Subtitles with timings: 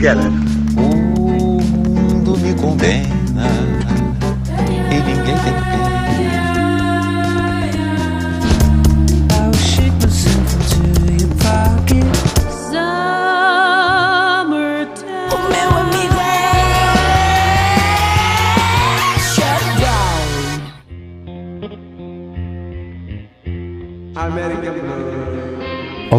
[0.00, 0.49] Together.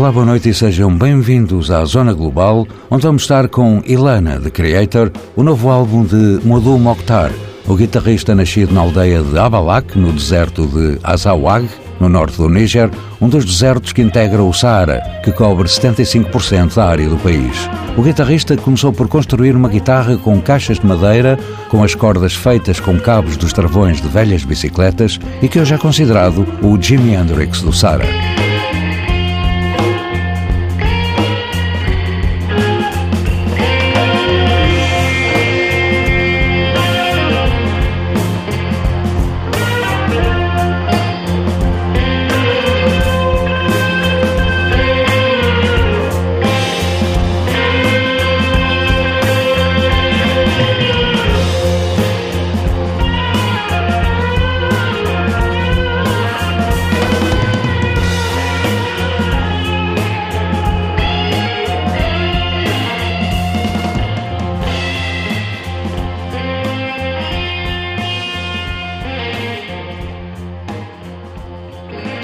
[0.02, 4.50] Olá, boa noite e sejam bem-vindos à Zona Global, onde vamos estar com Ilana, The
[4.50, 7.32] Creator, o novo álbum de Modu Mokhtar,
[7.68, 12.90] o guitarrista nascido na aldeia de Abalak, no deserto de Azawag, no norte do Níger,
[13.22, 17.70] um dos desertos que integra o Saara, que cobre 75% da área do país.
[17.96, 21.38] O guitarrista começou por construir uma guitarra com caixas de madeira,
[21.70, 25.78] com as cordas feitas com cabos dos travões de velhas bicicletas e que hoje é
[25.78, 28.51] considerado o Jimi Hendrix do Saara.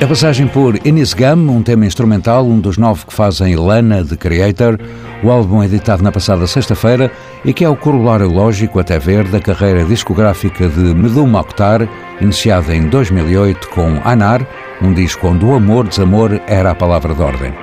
[0.07, 4.15] A passagem por Inis Gum, um tema instrumental, um dos nove que fazem Lana de
[4.15, 4.79] Creator,
[5.21, 7.11] o álbum editado na passada sexta-feira
[7.43, 11.85] e que é o corolário lógico até ver da carreira discográfica de Medum Mokhtar,
[12.21, 14.47] iniciada em 2008 com Anar,
[14.81, 17.53] um disco onde o amor, desamor era a palavra de ordem.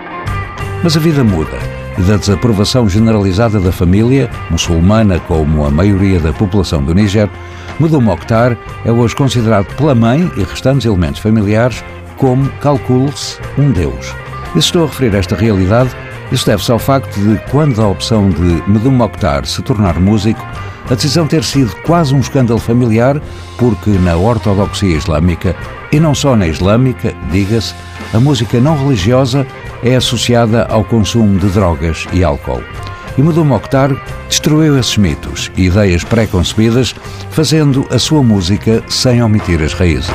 [0.82, 1.56] Mas a vida muda
[1.96, 7.30] e da desaprovação generalizada da família, muçulmana como a maioria da população do Níger,
[7.80, 8.54] Medum Mokhtar
[8.84, 11.82] é hoje considerado pela mãe e restantes elementos familiares
[12.16, 14.14] como, calcule-se, um Deus.
[14.50, 15.90] E se estou a referir a esta realidade,
[16.32, 20.44] isso deve-se ao facto de, quando a opção de Medum Mokhtar se tornar músico,
[20.90, 23.20] a decisão ter sido quase um escândalo familiar,
[23.58, 25.56] porque na ortodoxia islâmica,
[25.92, 27.74] e não só na islâmica, diga-se,
[28.12, 29.46] a música não religiosa
[29.82, 32.62] é associada ao consumo de drogas e álcool.
[33.16, 33.90] E Medum Mokhtar
[34.28, 36.94] destruiu esses mitos e ideias pré-concebidas,
[37.30, 40.10] fazendo a sua música sem omitir as raízes.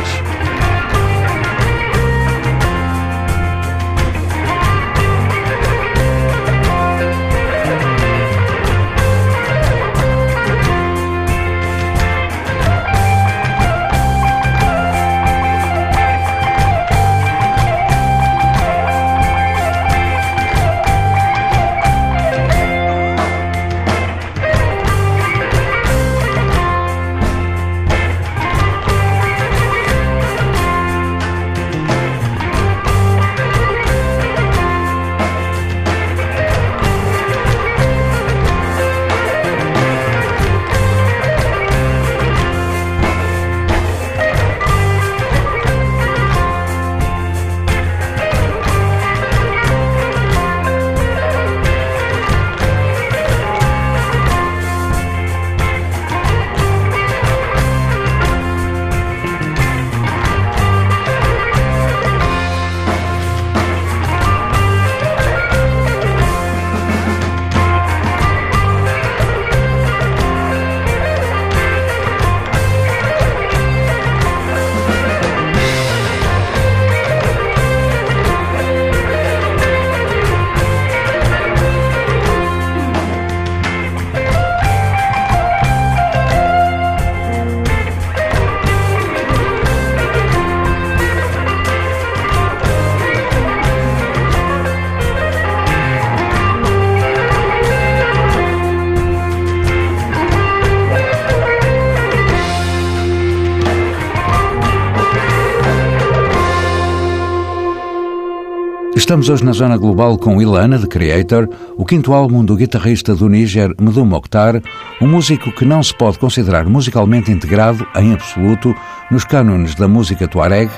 [109.09, 113.27] Estamos hoje na zona global com Ilana, de Creator, o quinto álbum do guitarrista do
[113.27, 114.61] Níger, Medou Mokhtar,
[115.01, 118.75] um músico que não se pode considerar musicalmente integrado, em absoluto,
[119.09, 120.69] nos cânones da música tuareg,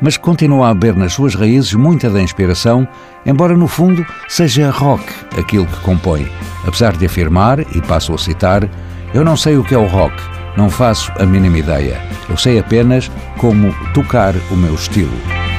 [0.00, 2.86] mas que continua a beber nas suas raízes muita da inspiração,
[3.26, 5.02] embora no fundo seja rock
[5.36, 6.30] aquilo que compõe.
[6.64, 8.70] Apesar de afirmar, e passo a citar,
[9.12, 10.14] eu não sei o que é o rock,
[10.56, 12.00] não faço a mínima ideia.
[12.28, 15.49] Eu sei apenas como tocar o meu estilo.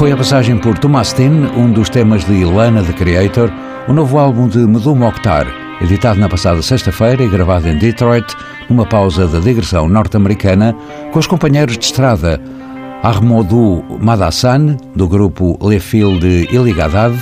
[0.00, 3.52] Foi a passagem por Tomastin, um dos temas de Ilana The Creator,
[3.86, 5.46] o novo álbum de Medum Mokhtar,
[5.78, 8.34] editado na passada sexta-feira e gravado em Detroit,
[8.70, 10.74] numa pausa da digressão norte-americana,
[11.12, 12.40] com os companheiros de estrada
[13.02, 17.14] Armodou Madassan, do grupo Le Fil de Iligadad,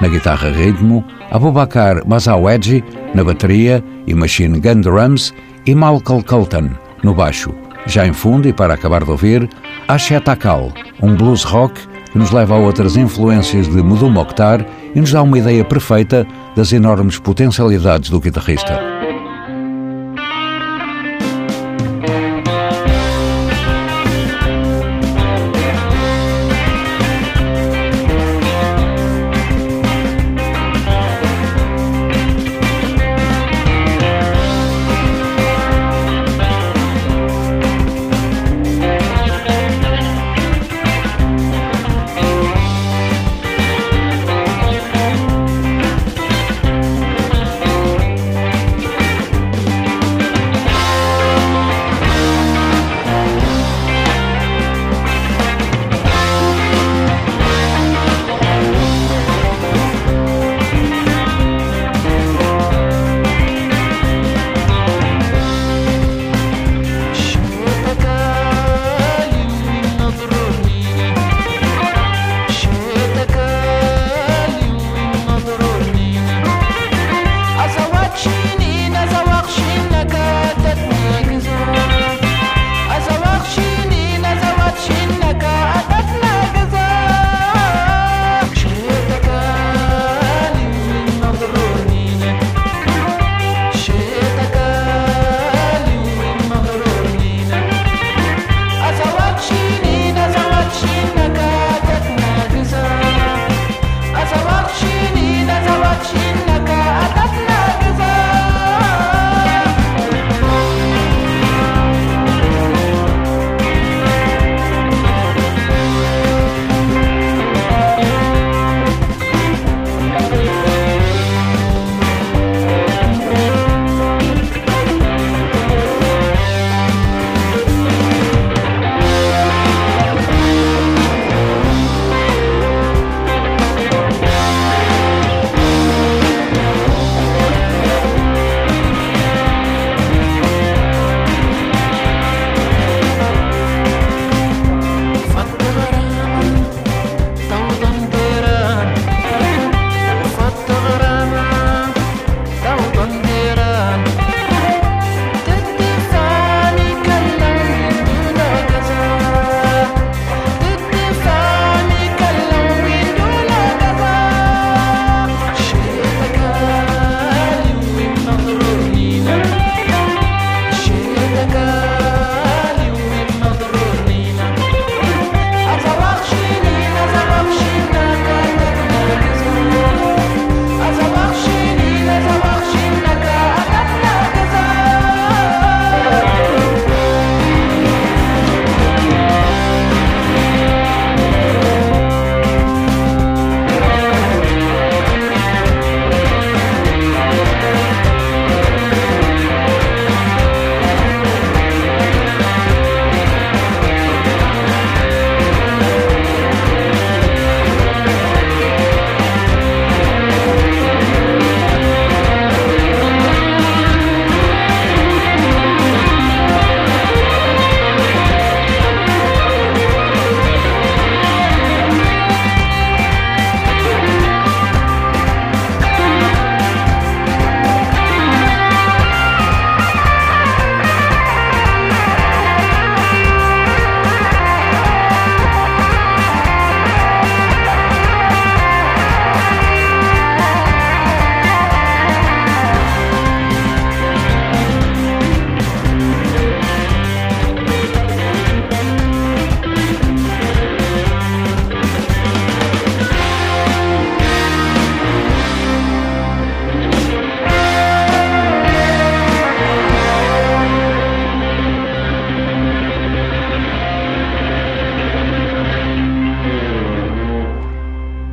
[0.00, 2.84] na guitarra ritmo, Abubakar Mazawedji,
[3.16, 5.34] na bateria e Machine Gun Drums,
[5.66, 6.70] e Malcolm Colton,
[7.02, 7.52] no baixo.
[7.86, 9.50] Já em fundo, e para acabar de ouvir,
[9.88, 14.64] Ashet Akal, um blues rock que nos leva a outras influências de Mudou Mokhtar
[14.94, 19.01] e nos dá uma ideia perfeita das enormes potencialidades do guitarrista.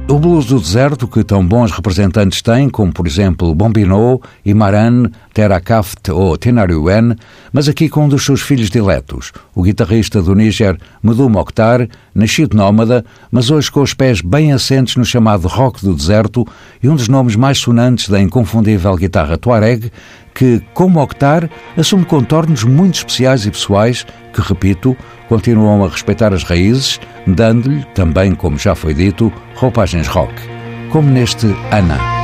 [0.10, 6.12] O blues do deserto, que tão bons representantes têm, como por exemplo Bombino, Imaran, Terakaft
[6.12, 7.16] ou Tenariwen,
[7.54, 12.58] mas aqui com um dos seus filhos diletos, o guitarrista do Níger, Medou Mokhtar, nascido
[12.58, 16.46] nómada, mas hoje com os pés bem assentes no chamado rock do deserto
[16.84, 19.90] e um dos nomes mais sonantes da inconfundível guitarra Tuareg,
[20.36, 24.94] que, como Mokhtar, assume contornos muito especiais e pessoais que, repito,
[25.30, 30.34] continuam a respeitar as raízes, dando-lhe, também como já foi dito, roupagens rock,
[30.92, 32.19] como neste Ana.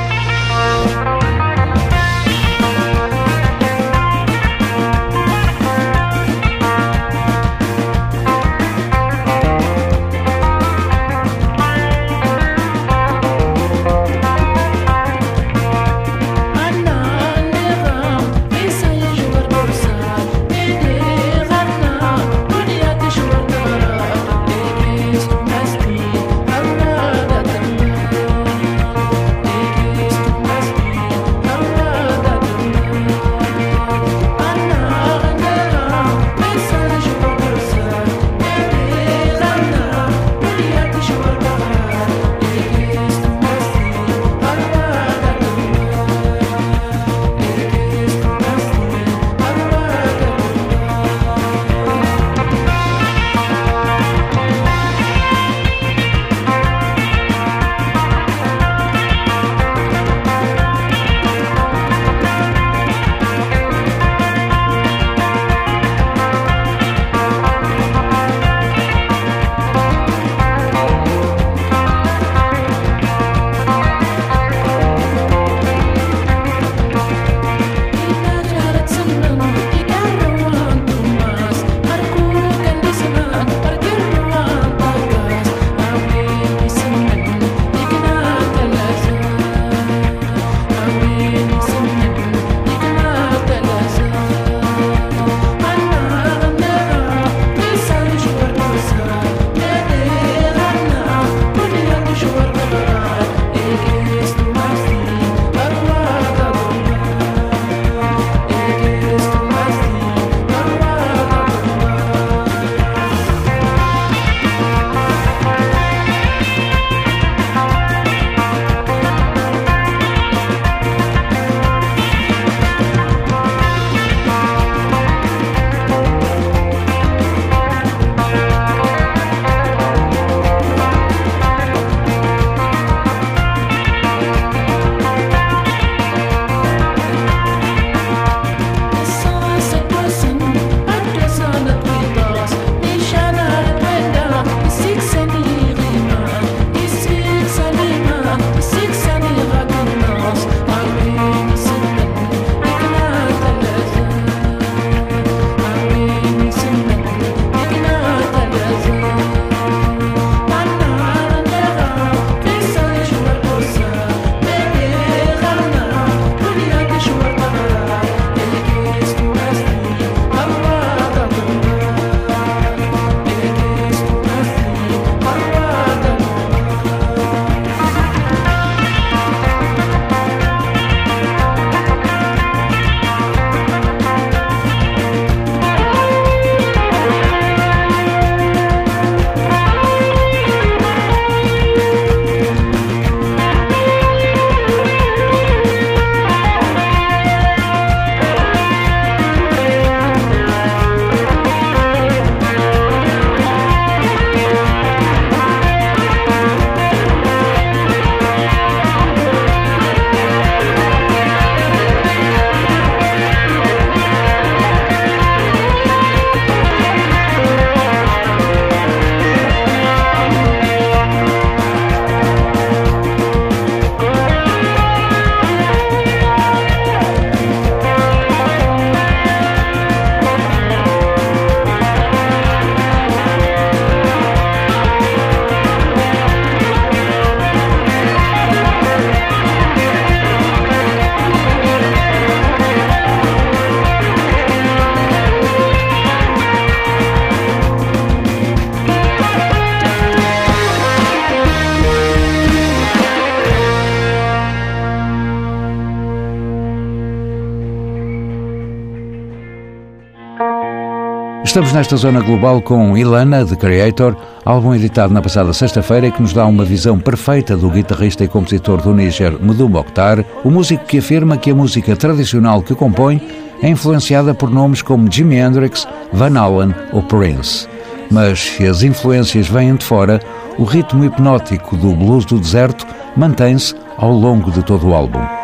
[261.55, 266.33] Estamos nesta zona global com Ilana, The Creator, álbum editado na passada sexta-feira que nos
[266.33, 270.98] dá uma visão perfeita do guitarrista e compositor do Níger, Medou Mokhtar, o músico que
[270.98, 273.22] afirma que a música tradicional que compõe
[273.63, 277.70] é influenciada por nomes como Jimi Hendrix, Van Halen ou Prince.
[278.11, 280.20] Mas se as influências vêm de fora,
[280.57, 285.34] o ritmo hipnótico do blues do deserto mantém-se ao longo de todo o álbum.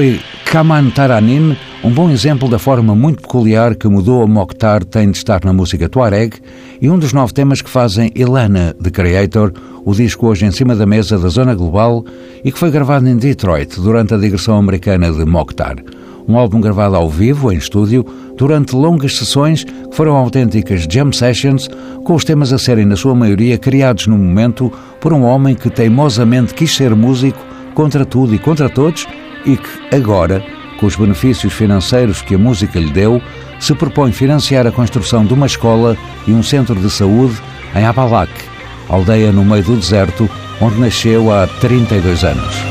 [0.00, 5.10] Foi Kaman Taranin, um bom exemplo da forma muito peculiar que mudou a Mokhtar tem
[5.10, 6.38] de estar na música Tuareg
[6.80, 9.52] e um dos nove temas que fazem Ilana, de Creator,
[9.84, 12.02] o disco hoje em cima da mesa da Zona Global
[12.42, 15.76] e que foi gravado em Detroit durante a digressão americana de Mokhtar.
[16.26, 18.02] Um álbum gravado ao vivo, em estúdio,
[18.38, 21.68] durante longas sessões que foram autênticas jam sessions,
[22.04, 25.68] com os temas a serem, na sua maioria, criados no momento por um homem que
[25.68, 29.06] teimosamente quis ser músico contra tudo e contra todos
[29.44, 30.44] e que, agora,
[30.78, 33.20] com os benefícios financeiros que a música lhe deu,
[33.58, 37.36] se propõe financiar a construção de uma escola e um centro de saúde
[37.74, 38.32] em Abalak,
[38.88, 40.28] aldeia no meio do deserto,
[40.60, 42.69] onde nasceu há 32 anos.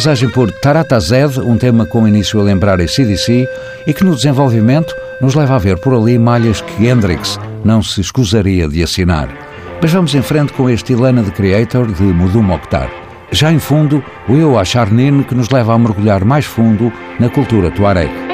[0.00, 3.46] Passagem por Tarata Zed, um tema com início a lembrar a CDC
[3.86, 8.00] e que no desenvolvimento nos leva a ver por ali malhas que Hendrix não se
[8.00, 9.28] escusaria de assinar.
[9.78, 12.90] Mas vamos em frente com este Ilana de Creator de Mudum Mokhtar.
[13.30, 17.70] Já em fundo, o Eu Acharnin que nos leva a mergulhar mais fundo na cultura
[17.70, 18.29] tuareg.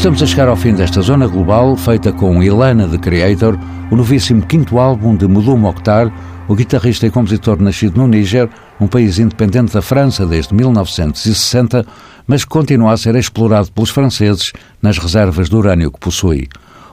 [0.00, 3.58] Estamos a chegar ao fim desta zona global, feita com Ilana de Creator,
[3.90, 6.10] o novíssimo quinto álbum de Mulu Mokhtar,
[6.48, 8.48] o guitarrista e compositor nascido no Níger,
[8.80, 11.84] um país independente da França desde 1960,
[12.26, 16.48] mas que continua a ser explorado pelos franceses nas reservas de urânio que possui.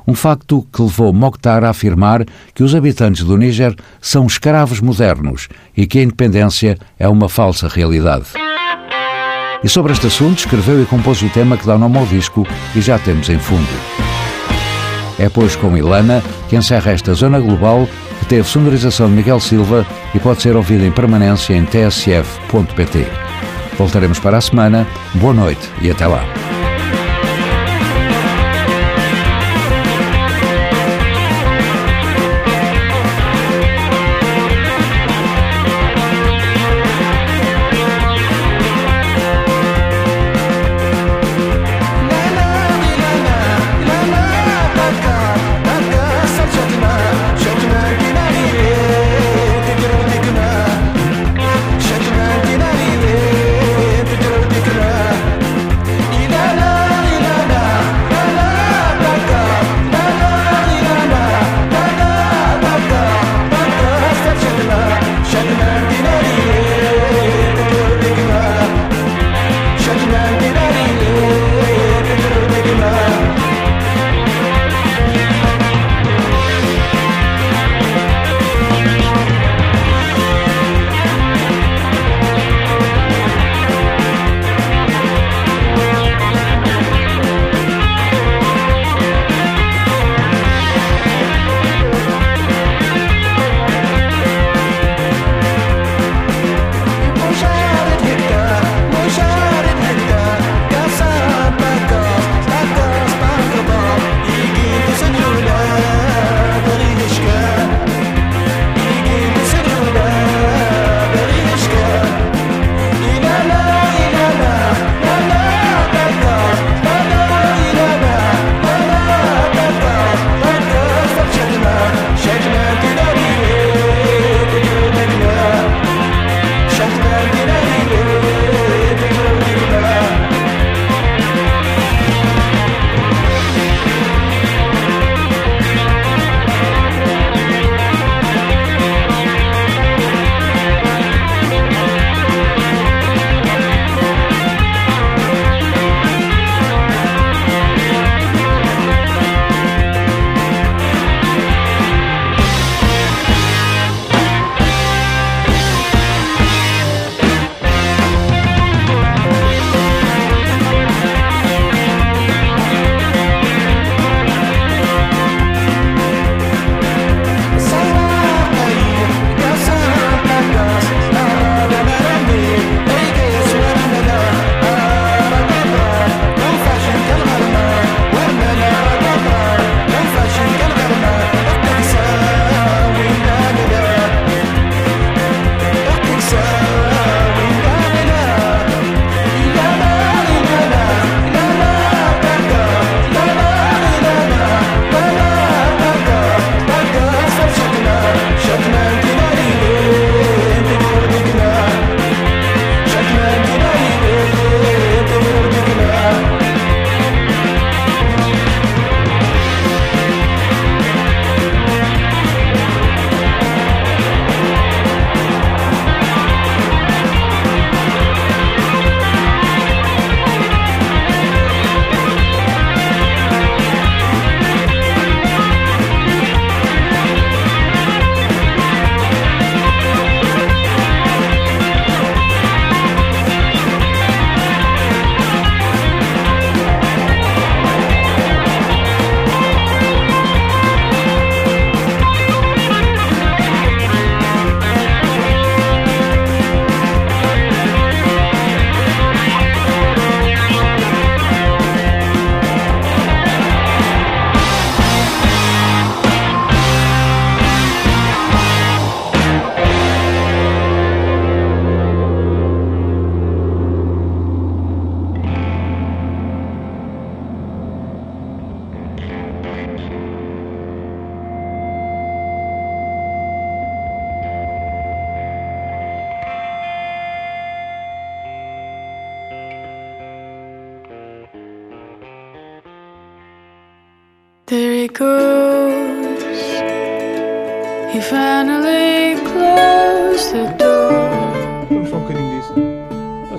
[0.06, 5.48] Um facto que levou Mokhtar a afirmar que os habitantes do Níger são escravos modernos
[5.78, 8.26] e que a independência é uma falsa realidade.
[9.64, 12.46] E sobre este assunto escreveu e compôs o tema que dá nome ao disco
[12.76, 13.68] e já temos em fundo.
[15.20, 17.88] É pois com Ilana que encerra esta zona global
[18.20, 23.08] que teve sonorização de Miguel Silva e pode ser ouvida em permanência em tsf.pt.
[23.78, 24.88] Voltaremos para a semana.
[25.16, 26.47] Boa noite e até lá.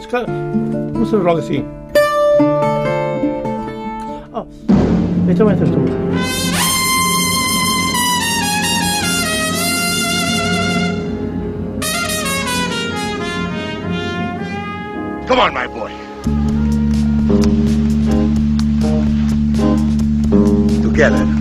[0.08, 1.38] kind of, what's wrong?
[4.32, 4.46] Oh.
[15.26, 15.92] Come on, my boy.
[20.82, 21.37] Together.